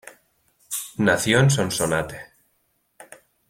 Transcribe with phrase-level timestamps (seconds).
[0.97, 2.21] Nació en Sonsonate.